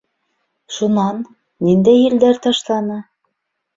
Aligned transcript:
Шунан, 0.77 1.21
ниндәй 1.67 2.03
елдәр 2.07 2.41
ташланы? 2.47 2.99